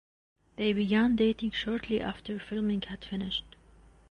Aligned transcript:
They 0.55 0.73
began 0.73 1.15
dating 1.15 1.51
shortly 1.51 2.01
after 2.01 2.39
filming 2.39 2.81
had 2.81 3.05
finished. 3.05 3.55